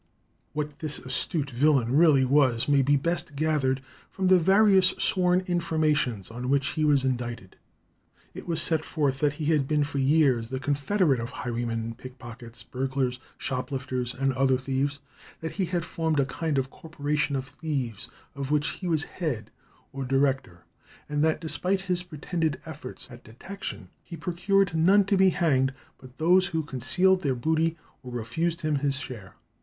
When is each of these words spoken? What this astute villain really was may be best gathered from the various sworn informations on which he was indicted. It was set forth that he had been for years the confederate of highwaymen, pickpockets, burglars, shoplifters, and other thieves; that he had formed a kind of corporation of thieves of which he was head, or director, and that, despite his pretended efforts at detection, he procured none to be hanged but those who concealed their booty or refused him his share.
What 0.53 0.79
this 0.79 0.97
astute 0.97 1.51
villain 1.51 1.95
really 1.95 2.25
was 2.25 2.67
may 2.67 2.81
be 2.81 2.95
best 2.95 3.35
gathered 3.35 3.83
from 4.09 4.29
the 4.29 4.39
various 4.39 4.95
sworn 4.97 5.41
informations 5.41 6.31
on 6.31 6.49
which 6.49 6.69
he 6.69 6.83
was 6.83 7.05
indicted. 7.05 7.55
It 8.33 8.47
was 8.47 8.63
set 8.63 8.83
forth 8.83 9.19
that 9.19 9.33
he 9.33 9.45
had 9.53 9.67
been 9.67 9.83
for 9.83 9.99
years 9.99 10.47
the 10.47 10.59
confederate 10.59 11.19
of 11.19 11.29
highwaymen, 11.29 11.93
pickpockets, 11.93 12.63
burglars, 12.63 13.19
shoplifters, 13.37 14.15
and 14.15 14.33
other 14.33 14.57
thieves; 14.57 14.97
that 15.39 15.51
he 15.51 15.65
had 15.65 15.85
formed 15.85 16.19
a 16.19 16.25
kind 16.25 16.57
of 16.57 16.71
corporation 16.71 17.35
of 17.35 17.45
thieves 17.49 18.09
of 18.33 18.49
which 18.49 18.69
he 18.69 18.87
was 18.87 19.03
head, 19.03 19.51
or 19.93 20.03
director, 20.03 20.65
and 21.07 21.23
that, 21.23 21.39
despite 21.39 21.81
his 21.81 22.01
pretended 22.01 22.59
efforts 22.65 23.07
at 23.11 23.23
detection, 23.23 23.87
he 24.03 24.17
procured 24.17 24.73
none 24.73 25.05
to 25.05 25.15
be 25.15 25.29
hanged 25.29 25.75
but 25.99 26.17
those 26.17 26.47
who 26.47 26.63
concealed 26.63 27.21
their 27.21 27.35
booty 27.35 27.77
or 28.01 28.11
refused 28.11 28.61
him 28.61 28.77
his 28.77 28.97
share. 28.99 29.35